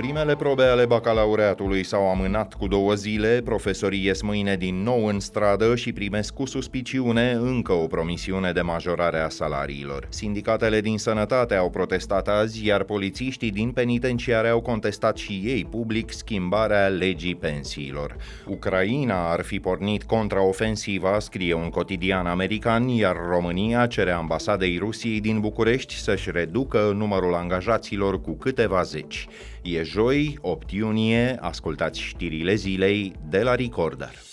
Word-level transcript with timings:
Primele 0.00 0.36
probe 0.36 0.62
ale 0.62 0.86
bacalaureatului 0.86 1.84
s-au 1.84 2.10
amânat 2.10 2.54
cu 2.54 2.66
două 2.66 2.94
zile, 2.94 3.40
profesorii 3.44 4.04
ies 4.04 4.22
mâine 4.22 4.56
din 4.56 4.82
nou 4.82 5.06
în 5.06 5.20
stradă 5.20 5.74
și 5.76 5.92
primesc 5.92 6.34
cu 6.34 6.46
suspiciune 6.46 7.30
încă 7.40 7.72
o 7.72 7.86
promisiune 7.86 8.52
de 8.52 8.60
majorare 8.60 9.18
a 9.18 9.28
salariilor. 9.28 10.06
Sindicatele 10.08 10.80
din 10.80 10.98
sănătate 10.98 11.54
au 11.54 11.70
protestat 11.70 12.28
azi, 12.28 12.66
iar 12.66 12.82
polițiștii 12.82 13.50
din 13.50 13.70
penitenciare 13.70 14.48
au 14.48 14.60
contestat 14.60 15.16
și 15.16 15.40
ei 15.44 15.64
public 15.70 16.12
schimbarea 16.12 16.86
legii 16.86 17.34
pensiilor. 17.34 18.16
Ucraina 18.46 19.30
ar 19.32 19.42
fi 19.42 19.60
pornit 19.60 20.02
contraofensiva, 20.02 21.18
scrie 21.18 21.54
un 21.54 21.68
cotidian 21.68 22.26
american, 22.26 22.88
iar 22.88 23.16
România 23.28 23.86
cere 23.86 24.10
ambasadei 24.10 24.78
Rusiei 24.78 25.20
din 25.20 25.40
București 25.40 25.94
să-și 25.94 26.30
reducă 26.30 26.92
numărul 26.96 27.34
angajaților 27.34 28.20
cu 28.20 28.32
câteva 28.32 28.82
zeci. 28.82 29.28
E 29.62 29.82
joi, 29.82 30.38
8 30.40 30.70
iunie, 30.70 31.36
ascultați 31.40 32.00
știrile 32.00 32.54
zilei 32.54 33.12
de 33.28 33.42
la 33.42 33.54
Recorder. 33.54 34.29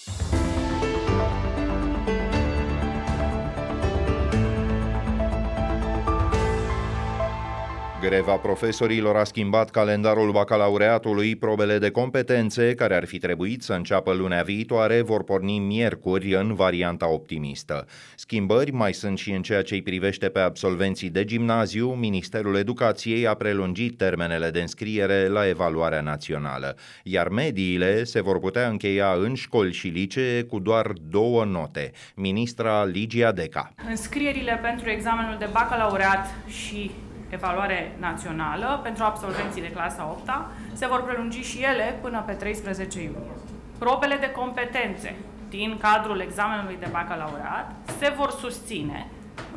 Greva 8.01 8.37
profesorilor 8.37 9.15
a 9.15 9.23
schimbat 9.23 9.69
calendarul 9.69 10.31
bacalaureatului, 10.31 11.35
probele 11.35 11.77
de 11.77 11.89
competențe, 11.89 12.73
care 12.73 12.95
ar 12.95 13.05
fi 13.05 13.17
trebuit 13.17 13.61
să 13.63 13.73
înceapă 13.73 14.13
lunea 14.13 14.43
viitoare, 14.43 15.01
vor 15.01 15.23
porni 15.23 15.59
miercuri 15.59 16.35
în 16.35 16.53
varianta 16.53 17.09
optimistă. 17.09 17.85
Schimbări 18.15 18.71
mai 18.71 18.93
sunt 18.93 19.17
și 19.17 19.31
în 19.31 19.41
ceea 19.41 19.61
ce 19.61 19.73
îi 19.73 19.81
privește 19.81 20.29
pe 20.29 20.39
absolvenții 20.39 21.09
de 21.09 21.25
gimnaziu, 21.25 21.89
Ministerul 21.89 22.55
Educației 22.55 23.27
a 23.27 23.33
prelungit 23.33 23.97
termenele 23.97 24.49
de 24.49 24.61
înscriere 24.61 25.27
la 25.27 25.47
evaluarea 25.47 26.01
națională, 26.01 26.75
iar 27.03 27.29
mediile 27.29 28.03
se 28.03 28.21
vor 28.21 28.39
putea 28.39 28.67
încheia 28.67 29.11
în 29.11 29.33
școli 29.33 29.73
și 29.73 29.87
licee 29.87 30.43
cu 30.43 30.59
doar 30.59 30.91
două 31.09 31.45
note. 31.45 31.91
Ministra 32.15 32.85
Ligia 32.85 33.31
Deca. 33.31 33.73
Înscrierile 33.89 34.59
pentru 34.61 34.89
examenul 34.89 35.35
de 35.39 35.47
bacalaureat 35.51 36.25
și 36.47 36.91
evaluare 37.29 37.95
națională 37.99 38.79
pentru 38.83 39.03
absolvenții 39.03 39.61
de 39.61 39.71
clasa 39.71 40.07
8 40.11 40.29
se 40.73 40.87
vor 40.87 41.03
prelungi 41.03 41.41
și 41.41 41.63
ele 41.63 41.97
până 42.01 42.23
pe 42.25 42.33
13 42.33 43.01
iunie. 43.01 43.35
Probele 43.77 44.15
de 44.15 44.31
competențe 44.31 45.15
din 45.49 45.77
cadrul 45.77 46.19
examenului 46.19 46.77
de 46.79 46.87
bacalaureat 46.91 47.71
se 47.99 48.13
vor 48.17 48.31
susține 48.31 49.07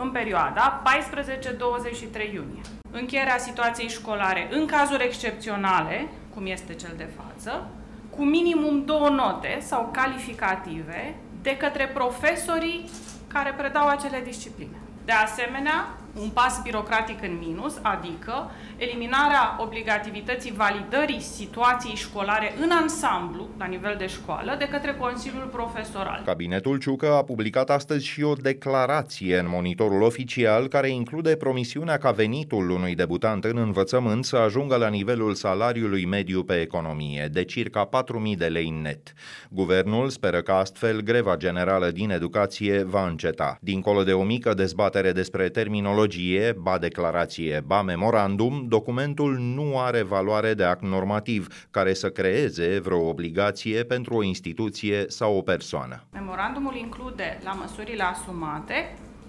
în 0.00 0.10
perioada 0.10 0.82
14-23 0.82 2.32
iunie. 2.32 2.60
Încheierea 2.90 3.38
situației 3.38 3.88
școlare 3.88 4.48
în 4.50 4.66
cazuri 4.66 5.04
excepționale, 5.04 6.08
cum 6.34 6.46
este 6.46 6.74
cel 6.74 6.92
de 6.96 7.08
față, 7.16 7.66
cu 8.10 8.24
minimum 8.24 8.84
două 8.84 9.08
note 9.08 9.58
sau 9.60 9.88
calificative 9.92 11.14
de 11.42 11.56
către 11.56 11.86
profesorii 11.86 12.90
care 13.32 13.54
predau 13.56 13.88
acele 13.88 14.20
discipline. 14.24 14.76
De 15.04 15.12
asemenea, 15.12 15.88
un 16.14 16.28
pas 16.28 16.60
birocratic 16.62 17.22
în 17.22 17.38
minus, 17.38 17.78
adică 17.82 18.50
eliminarea 18.76 19.56
obligativității 19.58 20.52
validării 20.52 21.20
situației 21.20 21.94
școlare 21.94 22.54
în 22.62 22.70
ansamblu, 22.70 23.48
la 23.58 23.64
nivel 23.64 23.94
de 23.98 24.06
școală, 24.06 24.54
de 24.58 24.68
către 24.68 24.94
Consiliul 24.94 25.48
Profesoral. 25.52 26.22
Cabinetul 26.24 26.78
Ciucă 26.78 27.12
a 27.12 27.22
publicat 27.22 27.70
astăzi 27.70 28.06
și 28.06 28.22
o 28.22 28.32
declarație 28.32 29.38
în 29.38 29.46
monitorul 29.48 30.02
oficial 30.02 30.68
care 30.68 30.88
include 30.88 31.36
promisiunea 31.36 31.96
ca 31.96 32.10
venitul 32.10 32.70
unui 32.70 32.94
debutant 32.94 33.44
în 33.44 33.56
învățământ 33.56 34.24
să 34.24 34.36
ajungă 34.36 34.76
la 34.76 34.88
nivelul 34.88 35.34
salariului 35.34 36.06
mediu 36.06 36.42
pe 36.42 36.60
economie, 36.60 37.28
de 37.32 37.44
circa 37.44 37.88
4.000 38.32 38.36
de 38.36 38.46
lei 38.46 38.68
net. 38.82 39.12
Guvernul 39.50 40.08
speră 40.08 40.40
că 40.40 40.52
astfel 40.52 41.00
greva 41.00 41.36
generală 41.36 41.90
din 41.90 42.10
educație 42.10 42.82
va 42.82 43.06
înceta. 43.06 43.58
Dincolo 43.60 44.02
de 44.02 44.12
o 44.12 44.22
mică 44.22 44.54
dezbatere 44.54 45.12
despre 45.12 45.48
terminologie 45.48 45.98
terminologie, 46.00 46.52
ba 46.52 46.78
declarație, 46.78 47.62
ba 47.66 47.82
memorandum, 47.82 48.64
documentul 48.68 49.38
nu 49.38 49.78
are 49.78 50.02
valoare 50.02 50.54
de 50.54 50.64
act 50.64 50.82
normativ 50.82 51.66
care 51.70 51.92
să 51.94 52.08
creeze 52.10 52.80
vreo 52.80 53.08
obligație 53.08 53.82
pentru 53.84 54.14
o 54.14 54.22
instituție 54.22 55.04
sau 55.08 55.36
o 55.36 55.42
persoană. 55.42 55.96
Memorandumul 56.12 56.76
include, 56.76 57.38
la 57.44 57.52
măsurile 57.52 58.02
asumate, 58.02 58.78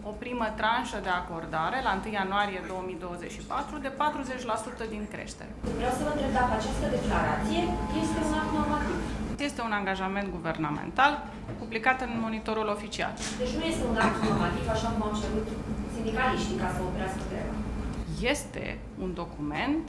o 0.10 0.12
primă 0.24 0.48
tranșă 0.60 1.00
de 1.08 1.14
acordare 1.22 1.78
la 1.88 1.92
1 2.06 2.14
ianuarie 2.14 2.62
2024 2.68 3.78
de 3.86 3.92
40% 4.88 4.90
din 4.94 5.04
creștere. 5.14 5.52
Vreau 5.80 5.94
să 5.98 6.02
vă 6.08 6.12
întreb 6.16 6.32
dacă 6.40 6.52
această 6.60 6.86
declarație 6.98 7.62
este 8.04 8.20
un 8.28 8.34
act 8.42 8.52
normativ. 8.60 8.98
Este 9.48 9.62
un 9.68 9.74
angajament 9.80 10.28
guvernamental 10.38 11.12
publicat 11.62 11.98
în 12.08 12.12
monitorul 12.26 12.68
oficial. 12.76 13.14
Deci 13.42 13.54
nu 13.60 13.64
este 13.72 13.84
un 13.92 13.98
act 14.08 14.18
normativ, 14.30 14.66
așa 14.76 14.88
cum 14.94 15.02
am 15.10 15.16
cerut 15.22 15.48
sindicaliștii 16.02 16.62
ca 16.64 16.70
să 16.76 16.80
oprească 16.90 17.24
greva. 17.32 17.54
Este 18.34 18.66
un 19.04 19.12
document 19.22 19.86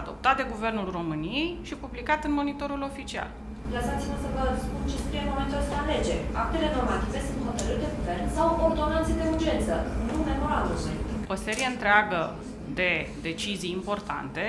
adoptat 0.00 0.34
de 0.40 0.46
Guvernul 0.52 0.88
României 0.98 1.48
și 1.68 1.74
publicat 1.84 2.20
în 2.28 2.32
monitorul 2.40 2.82
oficial. 2.90 3.30
Lăsați-mă 3.74 4.16
să 4.24 4.28
vă 4.36 4.44
spun 4.64 4.80
ce 4.90 4.96
scrie 5.04 5.22
în 5.24 5.30
momentul 5.32 5.58
ăsta 5.62 5.76
în 5.82 5.86
lege. 5.92 6.16
Actele 6.42 6.68
normative 6.76 7.18
sunt 7.26 7.40
hotărâri 7.48 7.82
de 7.84 7.90
guvern 7.96 8.26
sau 8.36 8.48
ordonanțe 8.68 9.12
de 9.20 9.24
urgență, 9.32 9.74
nu 10.06 10.16
memorandume. 10.30 10.92
O 11.34 11.36
serie 11.46 11.66
întreagă 11.74 12.20
de 12.80 12.90
decizii 13.28 13.76
importante 13.78 14.44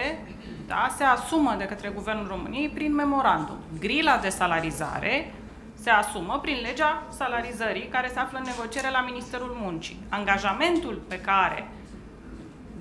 da, 0.72 0.84
se 0.98 1.04
asumă 1.04 1.56
de 1.58 1.66
către 1.72 1.90
Guvernul 1.98 2.28
României 2.28 2.70
prin 2.78 2.94
memorandum. 2.96 3.60
Grila 3.80 4.16
de 4.18 4.30
salarizare 4.30 5.34
se 5.82 5.90
asumă 5.90 6.40
prin 6.42 6.58
legea 6.62 7.04
salarizării 7.10 7.88
care 7.88 8.10
se 8.14 8.20
află 8.20 8.38
în 8.38 8.46
negociere 8.56 8.90
la 8.90 9.02
Ministerul 9.02 9.58
Muncii. 9.62 10.00
Angajamentul 10.10 11.02
pe 11.08 11.22
care 11.22 11.68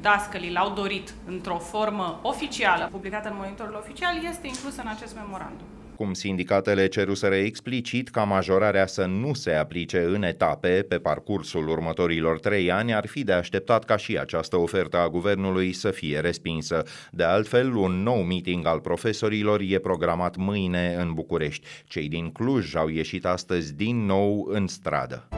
dascălii 0.00 0.53
l-au 0.53 0.71
dorit 0.71 1.15
într-o 1.27 1.59
formă 1.59 2.19
oficială, 2.22 2.89
publicată 2.91 3.28
în 3.28 3.37
monitorul 3.39 3.75
oficial, 3.75 4.25
este 4.25 4.47
inclus 4.47 4.77
în 4.77 4.87
acest 4.87 5.15
memorandum 5.15 5.66
cum 6.00 6.12
sindicatele 6.12 6.87
ceruseră 6.87 7.34
explicit 7.34 8.09
ca 8.09 8.25
majorarea 8.25 8.87
să 8.87 9.05
nu 9.05 9.34
se 9.34 9.53
aplice 9.53 10.03
în 10.03 10.22
etape 10.22 10.84
pe 10.88 10.99
parcursul 10.99 11.69
următorilor 11.69 12.38
trei 12.38 12.71
ani, 12.71 12.94
ar 12.94 13.06
fi 13.06 13.25
de 13.25 13.33
așteptat 13.33 13.84
ca 13.84 13.97
și 13.97 14.19
această 14.19 14.56
ofertă 14.56 14.99
a 14.99 15.09
guvernului 15.09 15.72
să 15.72 15.91
fie 15.91 16.19
respinsă. 16.19 16.83
De 17.10 17.22
altfel, 17.22 17.75
un 17.75 18.03
nou 18.03 18.22
meeting 18.22 18.66
al 18.66 18.81
profesorilor 18.81 19.60
e 19.60 19.78
programat 19.78 20.37
mâine 20.37 20.94
în 20.99 21.12
București. 21.15 21.66
Cei 21.84 22.09
din 22.09 22.31
Cluj 22.31 22.75
au 22.75 22.89
ieșit 22.89 23.25
astăzi 23.25 23.75
din 23.75 24.06
nou 24.06 24.47
în 24.50 24.66
stradă. 24.66 25.28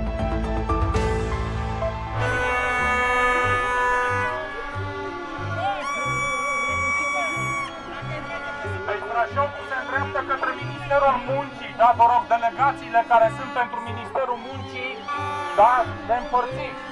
Ministerul 9.93 11.17
Muncii, 11.31 11.75
da, 11.81 11.89
vă 12.01 12.05
rog, 12.13 12.23
delegațiile 12.35 13.01
care 13.13 13.29
sunt 13.37 13.51
pentru 13.61 13.79
Ministerul 13.91 14.39
Muncii, 14.49 14.91
da, 15.59 15.73
le 16.09 16.17
împărțiți. 16.23 16.92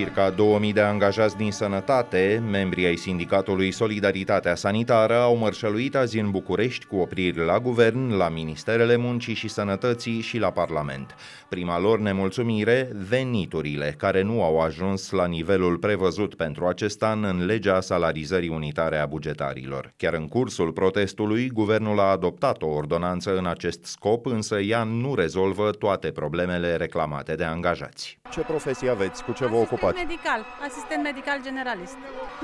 Circa 0.00 0.30
2000 0.30 0.72
de 0.72 0.80
angajați 0.80 1.36
din 1.36 1.52
sănătate, 1.52 2.42
membrii 2.50 2.86
ai 2.86 2.96
sindicatului 2.96 3.70
Solidaritatea 3.70 4.54
Sanitară, 4.54 5.16
au 5.16 5.36
mărșăluit 5.36 5.94
azi 5.96 6.18
în 6.18 6.30
București 6.30 6.86
cu 6.86 6.96
opriri 6.96 7.44
la 7.44 7.58
guvern, 7.58 8.16
la 8.16 8.28
Ministerele 8.28 8.96
Muncii 8.96 9.34
și 9.34 9.48
Sănătății 9.48 10.20
și 10.20 10.38
la 10.38 10.50
Parlament. 10.50 11.14
Prima 11.48 11.78
lor 11.78 11.98
nemulțumire, 11.98 12.88
veniturile, 13.08 13.94
care 13.98 14.22
nu 14.22 14.42
au 14.42 14.60
ajuns 14.60 15.10
la 15.10 15.26
nivelul 15.26 15.76
prevăzut 15.76 16.34
pentru 16.34 16.66
acest 16.66 17.02
an 17.02 17.24
în 17.24 17.44
legea 17.44 17.80
salarizării 17.80 18.48
unitare 18.48 18.98
a 18.98 19.06
bugetarilor. 19.06 19.92
Chiar 19.96 20.14
în 20.14 20.28
cursul 20.28 20.72
protestului, 20.72 21.48
guvernul 21.48 22.00
a 22.00 22.10
adoptat 22.10 22.62
o 22.62 22.68
ordonanță 22.68 23.36
în 23.36 23.46
acest 23.46 23.84
scop, 23.84 24.26
însă 24.26 24.60
ea 24.60 24.82
nu 24.82 25.14
rezolvă 25.14 25.70
toate 25.70 26.10
problemele 26.10 26.76
reclamate 26.76 27.34
de 27.34 27.44
angajați. 27.44 28.18
Ce 28.30 28.40
profesie 28.40 28.90
aveți? 28.90 29.24
Cu 29.24 29.32
ce 29.32 29.46
vă 29.46 29.56
ocupați? 29.56 29.89
Ocupați? 29.90 30.06
medical, 30.06 30.40
asistent 30.68 31.02
medical 31.10 31.38
generalist. 31.48 31.96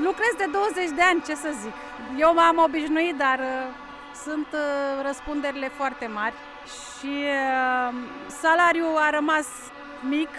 Lucrez 0.09 0.33
de 0.43 0.47
20 0.53 0.91
de 0.99 1.05
ani, 1.11 1.21
ce 1.29 1.35
să 1.45 1.51
zic. 1.63 1.75
Eu 2.25 2.31
m-am 2.39 2.59
obișnuit, 2.67 3.17
dar 3.25 3.39
uh, 3.39 3.85
sunt 4.25 4.49
uh, 4.53 4.61
răspunderile 5.09 5.69
foarte 5.69 6.07
mari 6.07 6.35
și 6.75 7.13
uh, 7.25 7.95
salariul 8.43 8.97
a 9.07 9.11
rămas 9.11 9.49
mic. 10.01 10.33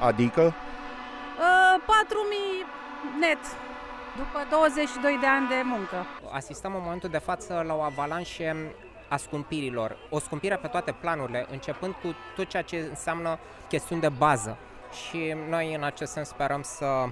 Adică? 0.00 0.42
Uh, 0.42 1.82
4.000 1.82 3.18
net 3.20 3.42
după 4.16 4.46
22 4.50 5.18
de 5.20 5.26
ani 5.26 5.48
de 5.48 5.60
muncă. 5.64 6.06
Asistăm 6.32 6.74
în 6.74 6.80
momentul 6.82 7.08
de 7.08 7.18
față 7.18 7.64
la 7.66 7.74
o 7.74 7.80
avalanșă 7.80 8.56
a 9.08 9.16
scumpirilor, 9.16 9.96
o 10.10 10.18
scumpire 10.18 10.56
pe 10.56 10.66
toate 10.66 10.92
planurile, 11.00 11.46
începând 11.50 11.94
cu 12.02 12.14
tot 12.36 12.46
ceea 12.48 12.62
ce 12.62 12.86
înseamnă 12.88 13.38
chestiuni 13.68 14.00
de 14.00 14.08
bază 14.08 14.56
și 14.92 15.34
noi 15.48 15.74
în 15.74 15.82
acest 15.82 16.12
sens 16.12 16.28
sperăm 16.28 16.62
să 16.62 17.04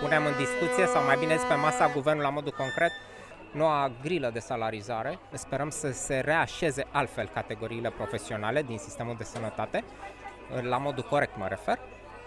punem 0.00 0.26
în 0.26 0.36
discuție 0.36 0.86
sau 0.86 1.04
mai 1.04 1.16
bine 1.18 1.36
zis 1.36 1.46
pe 1.46 1.54
masa 1.54 1.90
guvernului 1.94 2.28
la 2.28 2.34
modul 2.34 2.54
concret 2.56 2.90
noua 3.52 3.90
grilă 4.02 4.30
de 4.32 4.38
salarizare. 4.38 5.18
Sperăm 5.32 5.70
să 5.70 5.92
se 5.92 6.18
reașeze 6.18 6.86
altfel 6.90 7.30
categoriile 7.34 7.90
profesionale 7.90 8.62
din 8.62 8.78
sistemul 8.78 9.14
de 9.18 9.24
sănătate, 9.24 9.84
la 10.60 10.76
modul 10.76 11.02
corect 11.02 11.36
mă 11.36 11.46
refer, 11.48 11.78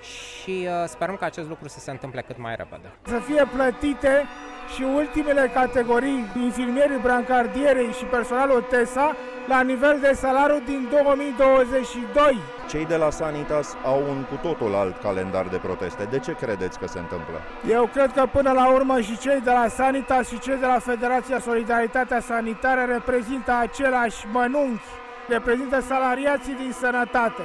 și 0.01 0.67
uh, 0.67 0.87
sperăm 0.87 1.15
că 1.15 1.25
acest 1.25 1.47
lucru 1.47 1.67
să 1.67 1.79
se 1.79 1.91
întâmple 1.91 2.21
cât 2.21 2.37
mai 2.37 2.55
repede. 2.55 2.91
Să 3.01 3.19
fie 3.19 3.45
plătite 3.53 4.25
și 4.73 4.83
ultimele 4.95 5.51
categorii, 5.53 6.25
infirmierii, 6.41 6.99
brancardierei 7.01 7.91
și 7.97 8.03
personalul 8.05 8.61
TESA, 8.69 9.15
la 9.47 9.61
nivel 9.61 9.97
de 10.01 10.13
salariu 10.13 10.61
din 10.65 10.87
2022. 10.91 12.39
Cei 12.69 12.85
de 12.85 12.95
la 12.95 13.09
Sanitas 13.09 13.75
au 13.85 14.03
un 14.09 14.23
cu 14.23 14.35
totul 14.41 14.75
alt 14.75 15.01
calendar 15.01 15.45
de 15.47 15.57
proteste. 15.57 16.03
De 16.09 16.19
ce 16.19 16.31
credeți 16.31 16.79
că 16.79 16.87
se 16.87 16.99
întâmplă? 16.99 17.41
Eu 17.69 17.89
cred 17.93 18.11
că 18.11 18.25
până 18.31 18.51
la 18.51 18.71
urmă 18.71 18.99
și 18.99 19.17
cei 19.17 19.41
de 19.41 19.49
la 19.49 19.67
Sanitas 19.67 20.27
și 20.27 20.39
cei 20.39 20.57
de 20.57 20.65
la 20.65 20.79
Federația 20.79 21.39
Solidaritatea 21.39 22.19
Sanitară 22.19 22.81
reprezintă 22.91 23.51
același 23.61 24.25
mănunchi, 24.31 24.83
reprezintă 25.27 25.81
salariații 25.81 26.53
din 26.53 26.71
sănătate. 26.71 27.41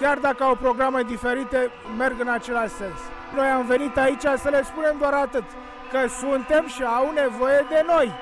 Chiar 0.00 0.18
dacă 0.18 0.42
au 0.44 0.54
programe 0.54 1.02
diferite, 1.06 1.70
merg 1.98 2.20
în 2.20 2.28
același 2.28 2.74
sens. 2.74 2.98
Noi 3.34 3.46
am 3.46 3.66
venit 3.66 3.96
aici 3.96 4.26
să 4.36 4.48
le 4.50 4.62
spunem 4.62 4.96
doar 4.98 5.12
atât, 5.12 5.44
că 5.96 6.08
suntem 6.08 6.66
și 6.66 6.82
au 6.82 7.10
nevoie 7.10 7.66
de 7.68 7.84
noi. 7.86 8.12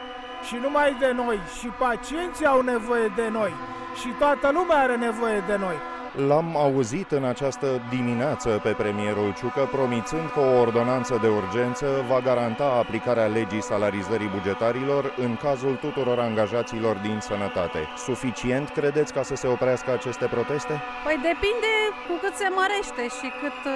Și 0.47 0.57
numai 0.63 0.97
de 0.99 1.11
noi, 1.13 1.39
și 1.59 1.67
pacienții 1.67 2.47
au 2.47 2.61
nevoie 2.61 3.13
de 3.17 3.29
noi, 3.29 3.53
și 4.01 4.09
toată 4.19 4.51
lumea 4.53 4.77
are 4.77 4.97
nevoie 4.97 5.43
de 5.47 5.57
noi. 5.57 5.77
L-am 6.17 6.57
auzit 6.57 7.11
în 7.11 7.25
această 7.25 7.67
dimineață 7.91 8.61
pe 8.63 8.71
premierul 8.71 9.35
Ciucă 9.39 9.69
promițând 9.73 10.31
că 10.31 10.41
o 10.41 10.61
ordonanță 10.61 11.19
de 11.23 11.29
urgență 11.29 12.05
va 12.09 12.21
garanta 12.21 12.65
aplicarea 12.65 13.27
legii 13.27 13.63
salarizării 13.63 14.29
bugetarilor 14.29 15.15
în 15.17 15.37
cazul 15.37 15.75
tuturor 15.75 16.19
angajaților 16.19 16.97
din 16.97 17.19
sănătate. 17.21 17.89
Suficient 17.97 18.69
credeți 18.69 19.13
ca 19.13 19.23
să 19.23 19.35
se 19.35 19.47
oprească 19.47 19.91
aceste 19.93 20.27
proteste? 20.27 20.83
Păi 21.05 21.15
depinde 21.15 21.73
cu 22.09 22.15
cât 22.21 22.35
se 22.35 22.49
mărește 22.59 23.03
și 23.19 23.33
cât 23.41 23.59
uh, 23.67 23.75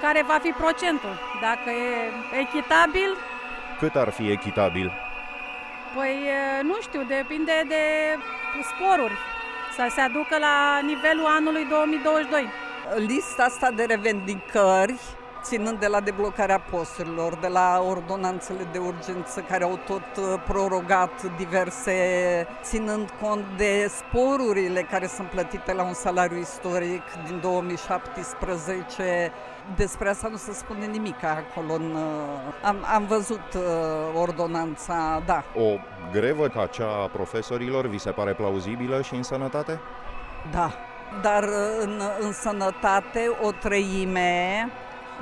care 0.00 0.24
va 0.26 0.38
fi 0.42 0.50
procentul. 0.62 1.14
Dacă 1.40 1.70
e 1.70 1.92
echitabil, 2.40 3.10
Cât 3.78 3.94
ar 3.96 4.10
fi 4.10 4.30
echitabil? 4.30 4.92
Păi 5.96 6.14
nu 6.62 6.76
știu, 6.80 7.02
depinde 7.08 7.62
de 7.68 7.82
sporuri. 8.70 9.16
Să 9.76 9.86
se 9.94 10.00
aducă 10.00 10.38
la 10.38 10.80
nivelul 10.82 11.26
anului 11.26 11.64
2022. 11.64 12.48
Lista 13.06 13.42
asta 13.42 13.70
de 13.70 13.84
revendicări, 13.84 14.94
ținând 15.46 15.78
de 15.78 15.86
la 15.86 16.00
deblocarea 16.00 16.58
posturilor, 16.58 17.34
de 17.34 17.46
la 17.46 17.84
ordonanțele 17.88 18.68
de 18.72 18.78
urgență 18.78 19.40
care 19.40 19.64
au 19.64 19.78
tot 19.86 20.16
uh, 20.16 20.24
prorogat 20.46 21.36
diverse, 21.36 21.92
ținând 22.62 23.10
cont 23.20 23.44
de 23.56 23.90
sporurile 23.96 24.82
care 24.82 25.06
sunt 25.06 25.28
plătite 25.28 25.72
la 25.72 25.82
un 25.82 25.92
salariu 25.92 26.38
istoric 26.38 27.02
din 27.26 27.40
2017, 27.40 29.32
despre 29.76 30.08
asta 30.08 30.28
nu 30.28 30.36
se 30.36 30.52
spune 30.52 30.86
nimic 30.86 31.24
acolo. 31.24 31.72
În, 31.74 31.94
uh, 31.94 32.54
am, 32.62 32.76
am 32.94 33.06
văzut 33.06 33.54
uh, 33.54 33.62
ordonanța, 34.20 35.22
da. 35.26 35.44
O 35.54 35.78
grevă 36.12 36.48
ca 36.48 36.66
cea 36.66 37.02
a 37.02 37.06
profesorilor 37.06 37.86
vi 37.86 37.98
se 37.98 38.10
pare 38.10 38.32
plauzibilă 38.32 39.02
și 39.02 39.14
în 39.14 39.22
sănătate? 39.22 39.80
Da, 40.52 40.70
dar 41.22 41.42
uh, 41.42 41.50
în, 41.80 42.00
în 42.20 42.32
sănătate 42.32 43.36
o 43.42 43.50
treime 43.50 44.70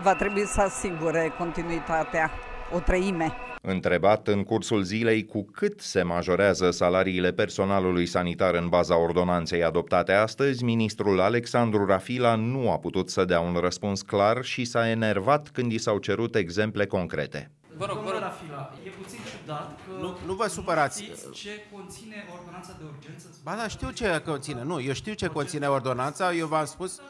va 0.02 0.14
trebui 0.14 0.46
să 0.46 0.60
asigure 0.60 1.34
continuitatea. 1.38 2.30
O 2.72 2.80
treime. 2.80 3.32
Întrebat 3.62 4.28
în 4.28 4.42
cursul 4.42 4.82
zilei 4.82 5.24
cu 5.26 5.44
cât 5.52 5.80
se 5.80 6.02
majorează 6.02 6.70
salariile 6.70 7.32
personalului 7.32 8.06
sanitar 8.06 8.54
în 8.54 8.68
baza 8.68 8.96
ordonanței 8.98 9.64
adoptate 9.64 10.12
astăzi, 10.12 10.64
ministrul 10.64 11.20
Alexandru 11.20 11.86
Rafila 11.86 12.34
nu 12.34 12.70
a 12.70 12.78
putut 12.78 13.10
să 13.10 13.24
dea 13.24 13.40
un 13.40 13.54
răspuns 13.60 14.02
clar 14.02 14.44
și 14.44 14.64
s-a 14.64 14.88
enervat 14.88 15.48
când 15.52 15.72
i 15.72 15.78
s-au 15.78 15.98
cerut 15.98 16.34
exemple 16.34 16.86
concrete. 16.86 17.50
Vă 17.76 17.84
rog, 17.88 17.98
vă 17.98 18.10
rog. 18.10 18.20
Rafila, 18.20 18.72
e 18.86 18.88
puțin 19.02 19.18
ciudat 19.40 19.78
că 19.86 20.00
Nu, 20.02 20.16
nu 20.26 20.34
vă 20.34 20.46
supărați. 20.48 21.02
știți 21.02 21.30
ce 21.30 21.50
conține 21.72 22.24
ordonanța 22.38 22.72
de 22.78 22.84
urgență? 22.96 23.26
Ba 23.42 23.54
da, 23.58 23.68
știu 23.68 23.90
ce 23.90 24.22
conține. 24.26 24.62
Nu, 24.64 24.80
eu 24.80 24.92
știu 24.92 25.12
ce 25.12 25.26
conține 25.26 25.66
ordonanța, 25.66 26.32
eu 26.34 26.46
v-am 26.46 26.64
spus, 26.64 27.00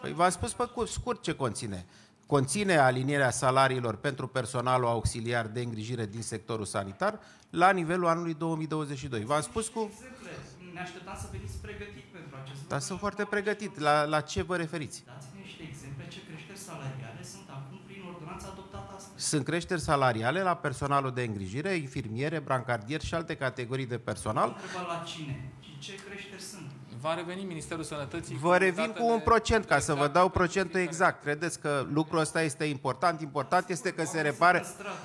păi 0.00 0.12
v-am 0.12 0.30
spus 0.30 0.52
pe 0.52 0.64
cu- 0.74 0.84
scurt 0.84 1.22
ce 1.22 1.32
conține. 1.32 1.86
Conține 2.26 2.76
alinierea 2.76 3.30
salariilor 3.30 3.96
pentru 3.96 4.26
personalul 4.26 4.86
auxiliar 4.86 5.46
de 5.46 5.60
îngrijire 5.60 6.06
din 6.06 6.22
sectorul 6.22 6.64
sanitar 6.64 7.18
la 7.50 7.70
nivelul 7.70 8.06
anului 8.06 8.34
2022. 8.34 9.24
V-am 9.24 9.40
spus 9.40 9.68
cu... 9.68 9.80
Exemple. 9.92 10.30
Ne 10.74 10.80
așteptam 10.80 11.16
să 11.20 11.26
veniți 11.32 11.56
pregătit 11.58 12.04
pentru 12.12 12.36
acest 12.42 12.54
lucru. 12.54 12.68
Dar 12.68 12.80
sunt 12.80 12.98
foarte 12.98 13.24
pregătit. 13.24 13.78
La, 13.78 14.04
la 14.04 14.20
ce 14.20 14.42
vă 14.42 14.56
referiți? 14.56 15.02
Dați-ne 15.06 15.40
niște 15.42 15.62
exemple 15.62 16.04
ce 16.08 16.18
creșteri 16.28 16.58
salariale 16.58 17.22
sunt 17.22 17.48
acum 17.48 17.78
prin 17.86 18.02
ordonanța 18.12 18.46
adoptată 18.52 18.92
astăzi. 18.96 19.28
Sunt 19.28 19.44
creșteri 19.44 19.80
salariale 19.80 20.42
la 20.42 20.54
personalul 20.56 21.12
de 21.12 21.22
îngrijire, 21.22 21.72
infirmiere, 21.74 22.38
brancardier 22.38 23.00
și 23.00 23.14
alte 23.14 23.34
categorii 23.36 23.86
de 23.86 23.94
Nu 23.94 24.00
personal. 24.10 24.48
întreba 24.48 24.82
la 24.92 25.02
cine, 25.06 25.50
ci 25.60 25.78
ce 25.84 25.94
creșteri 25.94 26.42
sunt. 26.42 26.70
Va 27.06 27.14
reveni 27.14 27.44
Ministerul 27.44 27.84
Sănătății. 27.84 28.36
Vă 28.36 28.56
revin 28.56 28.84
cu 28.84 29.02
un 29.02 29.06
datele 29.06 29.22
procent 29.24 29.64
ca 29.64 29.78
să 29.78 29.92
vă 29.92 29.98
exacte 29.98 30.18
dau 30.18 30.28
pentru 30.28 30.38
procentul 30.38 30.70
fiecare. 30.70 30.90
exact. 30.92 31.22
Credeți 31.22 31.60
că 31.60 31.86
lucrul 31.92 32.18
ăsta 32.18 32.42
este 32.42 32.64
important? 32.64 33.20
Important 33.20 33.68
este 33.68 33.90
că 33.92 34.04
se 34.04 34.20
repare... 34.20 34.58
În 34.58 34.64
stradă. 34.64 34.96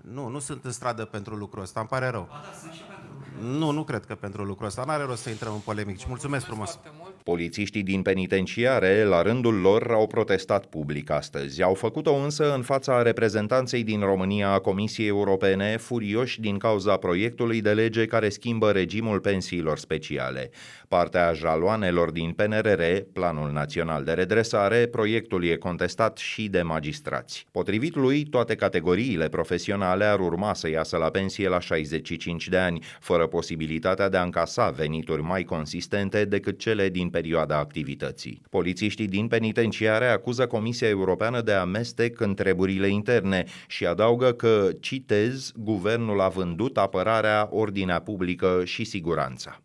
Nu, 0.00 0.28
nu 0.28 0.38
sunt 0.38 0.64
în 0.64 0.72
stradă 0.72 1.04
pentru 1.04 1.34
lucrul 1.34 1.62
ăsta, 1.62 1.80
îmi 1.80 1.88
pare 1.88 2.08
rău. 2.08 2.26
Ba 2.30 2.40
da, 2.44 2.58
sunt 2.60 2.72
și 2.72 2.80
pentru 2.80 2.91
Nu, 3.40 3.70
nu 3.70 3.82
cred 3.82 4.04
că 4.04 4.14
pentru 4.14 4.42
lucrul 4.42 4.66
ăsta. 4.66 4.84
N-are 4.86 5.04
rost 5.04 5.22
să 5.22 5.30
intrăm 5.30 5.52
în 5.52 5.58
polemici. 5.58 6.04
Mulțumesc 6.06 6.44
frumos. 6.44 6.70
Foarte 6.70 6.90
mult. 6.98 7.12
Polițiștii 7.22 7.82
din 7.82 8.02
penitenciare, 8.02 9.04
la 9.04 9.22
rândul 9.22 9.54
lor, 9.54 9.90
au 9.90 10.06
protestat 10.06 10.66
public 10.66 11.10
astăzi. 11.10 11.62
Au 11.62 11.74
făcut-o 11.74 12.14
însă 12.14 12.54
în 12.54 12.62
fața 12.62 13.02
reprezentanței 13.02 13.82
din 13.82 14.00
România 14.00 14.50
a 14.50 14.58
Comisiei 14.58 15.08
Europene, 15.08 15.76
furioși 15.76 16.40
din 16.40 16.58
cauza 16.58 16.96
proiectului 16.96 17.60
de 17.60 17.72
lege 17.72 18.06
care 18.06 18.28
schimbă 18.28 18.70
regimul 18.70 19.20
pensiilor 19.20 19.78
speciale. 19.78 20.50
Partea 20.88 21.32
jaloanelor 21.32 22.10
din 22.10 22.32
PNRR, 22.32 22.82
Planul 23.12 23.52
Național 23.52 24.04
de 24.04 24.12
Redresare, 24.12 24.86
proiectul 24.86 25.44
e 25.44 25.56
contestat 25.56 26.18
și 26.18 26.48
de 26.48 26.62
magistrați. 26.62 27.46
Potrivit 27.50 27.94
lui, 27.94 28.24
toate 28.24 28.54
categoriile 28.54 29.28
profesionale 29.28 30.04
ar 30.04 30.20
urma 30.20 30.54
să 30.54 30.68
iasă 30.68 30.96
la 30.96 31.10
pensie 31.10 31.48
la 31.48 31.60
65 31.60 32.48
de 32.48 32.58
ani, 32.58 32.82
fără 33.00 33.21
posibilitatea 33.26 34.08
de 34.08 34.16
a 34.16 34.22
încasa 34.22 34.70
venituri 34.70 35.22
mai 35.22 35.42
consistente 35.42 36.24
decât 36.24 36.58
cele 36.58 36.88
din 36.88 37.10
perioada 37.10 37.58
activității. 37.58 38.42
Polițiștii 38.50 39.08
din 39.08 39.28
penitenciare 39.28 40.06
acuză 40.06 40.46
Comisia 40.46 40.88
Europeană 40.88 41.40
de 41.40 41.52
amestec 41.52 42.20
în 42.20 42.34
treburile 42.34 42.88
interne 42.88 43.44
și 43.66 43.86
adaugă 43.86 44.32
că, 44.32 44.68
citez, 44.80 45.52
guvernul 45.56 46.20
a 46.20 46.28
vândut 46.28 46.76
apărarea, 46.78 47.48
ordinea 47.50 48.00
publică 48.00 48.62
și 48.64 48.84
siguranța. 48.84 49.62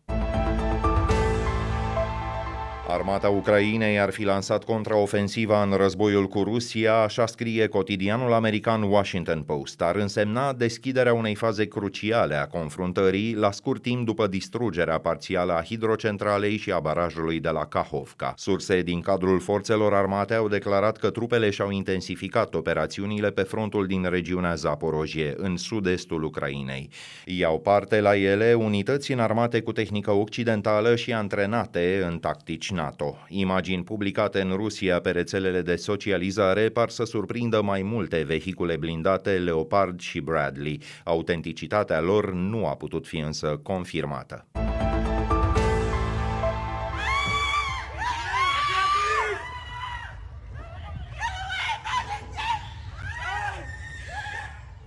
Armata 2.90 3.28
Ucrainei 3.28 4.00
ar 4.00 4.10
fi 4.10 4.24
lansat 4.24 4.64
contraofensiva 4.64 5.62
în 5.62 5.72
războiul 5.72 6.26
cu 6.26 6.42
Rusia, 6.42 6.94
așa 6.94 7.26
scrie 7.26 7.66
cotidianul 7.66 8.32
american 8.32 8.82
Washington 8.82 9.42
Post. 9.42 9.82
Ar 9.82 9.96
însemna 9.96 10.52
deschiderea 10.52 11.14
unei 11.14 11.34
faze 11.34 11.66
cruciale 11.66 12.34
a 12.34 12.46
confruntării 12.46 13.34
la 13.34 13.50
scurt 13.50 13.82
timp 13.82 14.06
după 14.06 14.26
distrugerea 14.26 14.98
parțială 14.98 15.52
a 15.52 15.62
hidrocentralei 15.62 16.56
și 16.56 16.70
a 16.70 16.80
barajului 16.80 17.40
de 17.40 17.48
la 17.48 17.64
Kahovka. 17.64 18.34
Surse 18.36 18.82
din 18.82 19.00
cadrul 19.00 19.40
forțelor 19.40 19.94
armate 19.94 20.34
au 20.34 20.48
declarat 20.48 20.96
că 20.96 21.10
trupele 21.10 21.50
și-au 21.50 21.70
intensificat 21.70 22.54
operațiunile 22.54 23.30
pe 23.30 23.42
frontul 23.42 23.86
din 23.86 24.06
regiunea 24.10 24.54
Zaporojie, 24.54 25.34
în 25.36 25.56
sud-estul 25.56 26.22
Ucrainei. 26.22 26.90
Iau 27.24 27.60
parte 27.60 28.00
la 28.00 28.16
ele 28.16 28.54
unități 28.54 29.12
înarmate 29.12 29.60
cu 29.60 29.72
tehnică 29.72 30.10
occidentală 30.10 30.96
și 30.96 31.12
antrenate 31.12 32.06
în 32.10 32.18
tactici 32.18 32.70
NATO. 32.78 33.16
Imagini 33.28 33.84
publicate 33.84 34.40
în 34.40 34.52
Rusia 34.56 35.00
pe 35.00 35.10
rețelele 35.10 35.62
de 35.62 35.76
socializare 35.76 36.68
par 36.68 36.88
să 36.88 37.04
surprindă 37.04 37.62
mai 37.62 37.82
multe 37.82 38.22
vehicule 38.22 38.76
blindate 38.76 39.30
Leopard 39.30 40.00
și 40.00 40.20
Bradley. 40.20 40.80
Autenticitatea 41.04 42.00
lor 42.00 42.32
nu 42.32 42.66
a 42.66 42.74
putut 42.74 43.06
fi 43.06 43.18
însă 43.18 43.60
confirmată. 43.62 44.46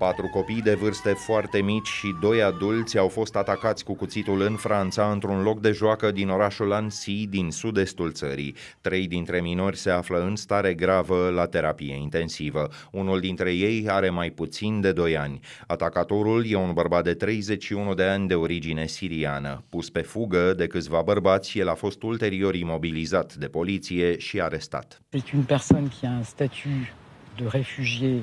Patru 0.07 0.27
copii 0.27 0.61
de 0.61 0.73
vârste 0.73 1.09
foarte 1.09 1.61
mici 1.61 1.87
și 1.87 2.15
doi 2.21 2.41
adulți 2.41 2.97
au 2.97 3.07
fost 3.07 3.35
atacați 3.35 3.83
cu 3.83 3.95
cuțitul 3.95 4.41
în 4.41 4.55
Franța 4.55 5.11
într-un 5.11 5.41
loc 5.41 5.59
de 5.59 5.71
joacă 5.71 6.11
din 6.11 6.29
orașul 6.29 6.73
Annecy 6.73 7.27
din 7.27 7.51
sud-estul 7.51 8.11
țării. 8.11 8.55
Trei 8.81 9.07
dintre 9.07 9.41
minori 9.41 9.77
se 9.77 9.89
află 9.89 10.21
în 10.21 10.35
stare 10.35 10.73
gravă 10.73 11.29
la 11.29 11.45
terapie 11.45 11.95
intensivă. 11.95 12.69
Unul 12.91 13.19
dintre 13.19 13.53
ei 13.53 13.89
are 13.89 14.09
mai 14.09 14.29
puțin 14.29 14.81
de 14.81 14.91
2 14.91 15.17
ani. 15.17 15.39
Atacatorul 15.67 16.45
e 16.47 16.55
un 16.55 16.73
bărbat 16.73 17.03
de 17.03 17.13
31 17.13 17.93
de 17.93 18.03
ani 18.03 18.27
de 18.27 18.35
origine 18.35 18.85
siriană. 18.85 19.63
Pus 19.69 19.89
pe 19.89 20.01
fugă 20.01 20.53
de 20.53 20.67
câțiva 20.67 21.01
bărbați, 21.01 21.59
el 21.59 21.69
a 21.69 21.75
fost 21.75 22.03
ulterior 22.03 22.55
imobilizat 22.55 23.33
de 23.33 23.47
poliție 23.47 24.17
și 24.17 24.41
arestat. 24.41 25.01
C'est 25.09 25.33
une 25.33 25.43
personne 25.47 25.87
qui 25.99 26.09
a 26.09 26.11
un 26.11 26.23
statut 26.23 26.93
de 27.35 27.47
réfugié 27.51 28.21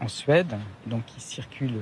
en 0.00 0.08
Suède, 0.08 0.56
donc 0.86 1.04
qui 1.06 1.20
circule 1.20 1.80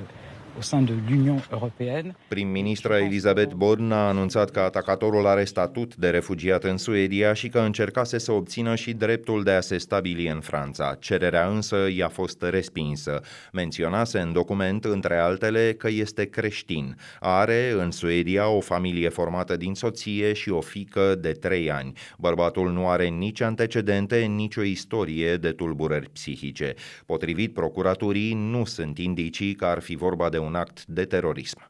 au 0.55 0.61
sein 0.61 0.85
de 0.85 0.93
l'Union 1.07 1.41
européenne. 1.51 2.15
Prim-ministra 2.27 2.99
Elizabeth 2.99 3.53
Born 3.53 3.91
a 3.91 4.07
anunțat 4.07 4.51
că 4.51 4.59
atacatorul 4.59 5.27
are 5.27 5.43
statut 5.43 5.95
de 5.95 6.09
refugiat 6.09 6.63
în 6.63 6.77
Suedia 6.77 7.33
și 7.33 7.49
că 7.49 7.59
încercase 7.59 8.17
să 8.17 8.31
obțină 8.31 8.75
și 8.75 8.93
dreptul 8.93 9.43
de 9.43 9.51
a 9.51 9.61
se 9.61 9.77
stabili 9.77 10.27
în 10.27 10.39
Franța. 10.39 10.97
Cererea 10.99 11.47
însă 11.47 11.87
i-a 11.95 12.07
fost 12.07 12.41
respinsă. 12.41 13.21
Menționase 13.53 14.19
în 14.19 14.33
document, 14.33 14.85
între 14.85 15.17
altele, 15.17 15.73
că 15.73 15.89
este 15.89 16.25
creștin. 16.25 16.97
Are 17.19 17.71
în 17.77 17.91
Suedia 17.91 18.47
o 18.47 18.59
familie 18.59 19.09
formată 19.09 19.57
din 19.57 19.73
soție 19.73 20.33
și 20.33 20.49
o 20.49 20.61
fică 20.61 21.15
de 21.15 21.31
trei 21.31 21.71
ani. 21.71 21.93
Bărbatul 22.17 22.71
nu 22.71 22.89
are 22.89 23.07
nici 23.07 23.41
antecedente, 23.41 24.17
nici 24.17 24.55
o 24.55 24.63
istorie 24.63 25.35
de 25.35 25.51
tulburări 25.51 26.09
psihice. 26.09 26.73
Potrivit 27.05 27.53
procuraturii, 27.53 28.33
nu 28.33 28.65
sunt 28.65 28.97
indicii 28.97 29.53
că 29.53 29.65
ar 29.65 29.79
fi 29.79 29.95
vorba 29.95 30.29
de 30.29 30.37
un 30.45 30.55
act 30.55 30.85
de 30.87 31.05
terorism. 31.07 31.61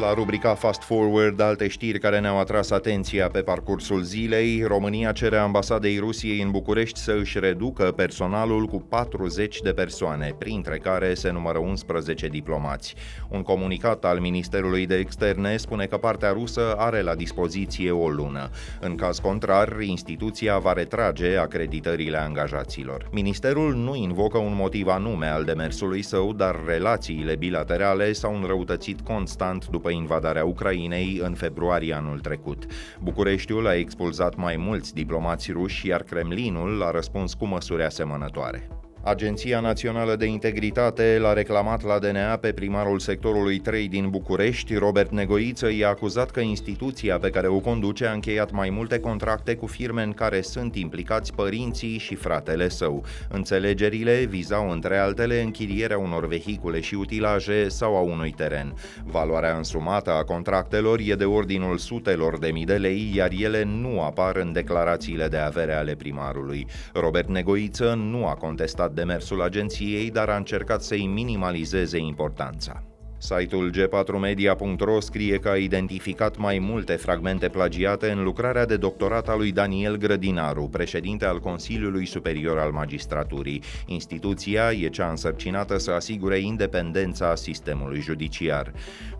La 0.00 0.14
rubrica 0.14 0.54
Fast 0.54 0.82
Forward, 0.82 1.40
alte 1.40 1.68
știri 1.68 1.98
care 1.98 2.20
ne-au 2.20 2.38
atras 2.38 2.70
atenția 2.70 3.28
pe 3.28 3.40
parcursul 3.40 4.02
zilei, 4.02 4.62
România 4.62 5.12
cere 5.12 5.36
ambasadei 5.36 5.98
Rusiei 5.98 6.42
în 6.42 6.50
București 6.50 6.98
să 6.98 7.16
își 7.18 7.38
reducă 7.38 7.92
personalul 7.96 8.66
cu 8.66 8.84
40 8.88 9.60
de 9.60 9.72
persoane, 9.72 10.34
printre 10.38 10.78
care 10.78 11.14
se 11.14 11.30
numără 11.30 11.58
11 11.58 12.28
diplomați. 12.28 12.94
Un 13.28 13.42
comunicat 13.42 14.04
al 14.04 14.18
Ministerului 14.18 14.86
de 14.86 14.96
Externe 14.96 15.56
spune 15.56 15.86
că 15.86 15.96
partea 15.96 16.30
rusă 16.30 16.74
are 16.76 17.02
la 17.02 17.14
dispoziție 17.14 17.90
o 17.90 18.08
lună. 18.08 18.50
În 18.80 18.94
caz 18.94 19.18
contrar, 19.18 19.80
instituția 19.80 20.58
va 20.58 20.72
retrage 20.72 21.36
acreditările 21.36 22.18
angajaților. 22.18 23.08
Ministerul 23.12 23.74
nu 23.74 23.96
invocă 23.96 24.38
un 24.38 24.54
motiv 24.54 24.86
anume 24.86 25.26
al 25.26 25.44
demersului 25.44 26.02
său, 26.02 26.32
dar 26.32 26.60
relațiile 26.66 27.36
bilaterale 27.36 28.12
s-au 28.12 28.34
înrăutățit 28.34 29.00
constant 29.00 29.66
după 29.66 29.89
invadarea 29.90 30.44
Ucrainei 30.44 31.20
în 31.22 31.34
februarie 31.34 31.94
anul 31.94 32.20
trecut. 32.20 32.66
Bucureștiul 33.00 33.66
a 33.66 33.74
expulzat 33.74 34.36
mai 34.36 34.56
mulți 34.56 34.94
diplomați 34.94 35.52
ruși, 35.52 35.86
iar 35.86 36.02
Kremlinul 36.02 36.82
a 36.82 36.90
răspuns 36.90 37.34
cu 37.34 37.46
măsuri 37.46 37.84
asemănătoare. 37.84 38.79
Agenția 39.02 39.60
Națională 39.60 40.16
de 40.16 40.26
Integritate 40.26 41.18
l-a 41.20 41.32
reclamat 41.32 41.84
la 41.84 41.98
DNA 41.98 42.36
pe 42.36 42.52
primarul 42.52 42.98
sectorului 42.98 43.58
3 43.58 43.88
din 43.88 44.08
București, 44.10 44.74
Robert 44.74 45.10
Negoiță, 45.10 45.72
i-a 45.72 45.88
acuzat 45.88 46.30
că 46.30 46.40
instituția 46.40 47.18
pe 47.18 47.30
care 47.30 47.46
o 47.46 47.58
conduce 47.58 48.06
a 48.06 48.12
încheiat 48.12 48.50
mai 48.50 48.70
multe 48.70 48.98
contracte 48.98 49.54
cu 49.54 49.66
firme 49.66 50.02
în 50.02 50.12
care 50.12 50.40
sunt 50.40 50.76
implicați 50.76 51.34
părinții 51.34 51.98
și 51.98 52.14
fratele 52.14 52.68
său. 52.68 53.04
Înțelegerile 53.28 54.24
vizau 54.24 54.70
între 54.70 54.96
altele 54.98 55.40
închirierea 55.40 55.98
unor 55.98 56.26
vehicule 56.26 56.80
și 56.80 56.94
utilaje 56.94 57.68
sau 57.68 57.96
a 57.96 58.00
unui 58.00 58.30
teren. 58.30 58.74
Valoarea 59.04 59.56
însumată 59.56 60.10
a 60.12 60.24
contractelor 60.24 60.98
e 61.04 61.14
de 61.14 61.24
ordinul 61.24 61.78
sutelor 61.78 62.38
de 62.38 62.48
mii 62.48 62.64
de 62.64 62.76
lei, 62.76 63.12
iar 63.14 63.30
ele 63.38 63.64
nu 63.64 64.02
apar 64.02 64.36
în 64.36 64.52
declarațiile 64.52 65.28
de 65.28 65.36
avere 65.36 65.72
ale 65.72 65.94
primarului. 65.94 66.66
Robert 66.92 67.28
Negoiță 67.28 67.94
nu 68.10 68.26
a 68.26 68.34
contestat 68.34 68.88
demersul 68.94 69.42
agenției, 69.42 70.10
dar 70.10 70.28
a 70.28 70.36
încercat 70.36 70.82
să-i 70.82 71.06
minimalizeze 71.06 71.98
importanța. 71.98 72.89
Site-ul 73.22 73.70
g4media.ro 73.70 75.00
scrie 75.00 75.38
că 75.38 75.48
a 75.48 75.56
identificat 75.56 76.36
mai 76.36 76.58
multe 76.58 76.92
fragmente 76.92 77.48
plagiate 77.48 78.10
în 78.10 78.22
lucrarea 78.22 78.66
de 78.66 78.76
doctorat 78.76 79.28
a 79.28 79.36
lui 79.36 79.52
Daniel 79.52 79.96
Grădinaru, 79.96 80.68
președinte 80.72 81.24
al 81.24 81.38
Consiliului 81.38 82.06
Superior 82.06 82.58
al 82.58 82.70
Magistraturii. 82.70 83.62
Instituția 83.86 84.72
e 84.72 84.88
cea 84.88 85.10
însărcinată 85.10 85.78
să 85.78 85.90
asigure 85.90 86.38
independența 86.38 87.34
sistemului 87.34 88.00
judiciar. 88.00 88.72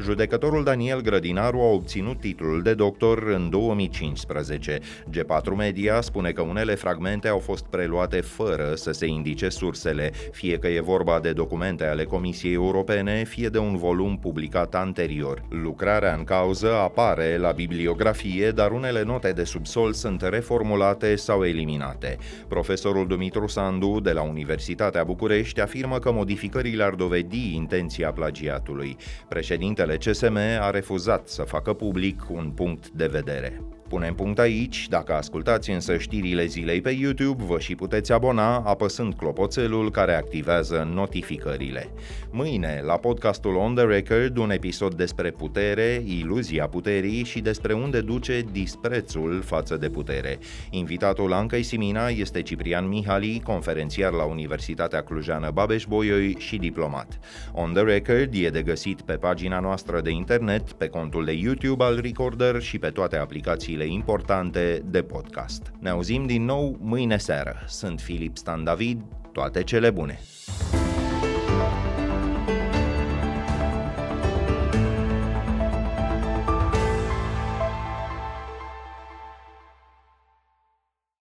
Judecătorul 0.02 0.64
Daniel 0.64 1.00
Grădinaru 1.00 1.58
a 1.58 1.72
obținut 1.72 2.20
titlul 2.20 2.62
de 2.62 2.74
doctor 2.74 3.22
în 3.22 3.50
2015. 3.50 4.78
G4 5.10 5.56
Media 5.56 6.00
spune 6.00 6.30
că 6.30 6.42
unele 6.42 6.74
fragmente 6.74 7.28
au 7.28 7.38
fost 7.38 7.64
preluate 7.64 8.20
fără 8.20 8.72
să 8.74 8.90
se 8.90 9.06
indice 9.06 9.48
sursele, 9.48 10.12
fie 10.32 10.58
că 10.58 10.68
e 10.68 10.80
vorba 10.80 11.20
de 11.20 11.32
documente 11.32 11.84
ale 11.84 12.04
Comisiei 12.04 12.54
Europene, 12.54 13.24
fie 13.24 13.48
de 13.48 13.58
un 13.58 13.76
volum 13.90 14.18
publicat 14.18 14.74
anterior. 14.74 15.42
Lucrarea 15.48 16.14
în 16.14 16.24
cauză 16.24 16.74
apare 16.74 17.36
la 17.36 17.50
bibliografie, 17.50 18.50
dar 18.50 18.70
unele 18.70 19.02
note 19.02 19.32
de 19.32 19.44
subsol 19.44 19.92
sunt 19.92 20.22
reformulate 20.22 21.16
sau 21.16 21.44
eliminate. 21.44 22.18
Profesorul 22.48 23.06
Dumitru 23.06 23.46
Sandu 23.46 24.00
de 24.00 24.12
la 24.12 24.22
Universitatea 24.22 25.04
București 25.04 25.60
afirmă 25.60 25.98
că 25.98 26.12
modificările 26.12 26.82
ar 26.82 26.94
dovedi 26.94 27.54
intenția 27.54 28.12
plagiatului. 28.12 28.96
Președintele 29.28 29.96
CSM 29.96 30.36
a 30.60 30.70
refuzat 30.70 31.28
să 31.28 31.42
facă 31.42 31.72
public 31.72 32.22
un 32.28 32.52
punct 32.54 32.88
de 32.88 33.06
vedere. 33.06 33.62
Punem 33.90 34.14
punct 34.14 34.38
aici, 34.38 34.88
dacă 34.88 35.14
ascultați 35.14 35.70
însă 35.70 35.98
știrile 35.98 36.44
zilei 36.44 36.80
pe 36.80 36.90
YouTube, 36.90 37.44
vă 37.44 37.58
și 37.58 37.74
puteți 37.74 38.12
abona 38.12 38.56
apăsând 38.56 39.14
clopoțelul 39.14 39.90
care 39.90 40.14
activează 40.14 40.90
notificările. 40.94 41.90
Mâine, 42.30 42.82
la 42.84 42.96
podcastul 42.96 43.54
On 43.54 43.74
The 43.74 43.84
Record, 43.84 44.36
un 44.36 44.50
episod 44.50 44.94
despre 44.94 45.30
putere, 45.30 46.02
iluzia 46.06 46.66
puterii 46.66 47.24
și 47.24 47.40
despre 47.40 47.72
unde 47.72 48.00
duce 48.00 48.44
disprețul 48.52 49.42
față 49.44 49.76
de 49.76 49.88
putere. 49.88 50.38
Invitatul 50.70 51.32
Ancăi 51.32 51.62
Simina 51.62 52.08
este 52.08 52.42
Ciprian 52.42 52.88
Mihali, 52.88 53.40
conferențiar 53.44 54.12
la 54.12 54.24
Universitatea 54.24 55.00
Clujană 55.02 55.50
Babeș-Bolyai 55.50 56.36
și 56.38 56.56
diplomat. 56.56 57.18
On 57.52 57.72
The 57.72 57.82
Record 57.82 58.34
e 58.34 58.48
de 58.48 58.62
găsit 58.62 59.00
pe 59.00 59.12
pagina 59.12 59.60
noastră 59.60 60.00
de 60.00 60.10
internet, 60.10 60.72
pe 60.72 60.88
contul 60.88 61.24
de 61.24 61.32
YouTube 61.32 61.84
al 61.84 61.98
Recorder 62.02 62.60
și 62.60 62.78
pe 62.78 62.88
toate 62.88 63.16
aplicațiile 63.16 63.78
emisiunile 63.80 63.86
importante 63.86 64.82
de 64.84 65.02
podcast. 65.02 65.72
Ne 65.78 65.88
auzim 65.88 66.26
din 66.26 66.44
nou 66.44 66.76
mâine 66.80 67.16
seară. 67.16 67.56
Sunt 67.66 68.00
Filip 68.00 68.36
Stan 68.36 68.64
David, 68.64 69.00
toate 69.32 69.62
cele 69.62 69.90
bune! 69.90 70.18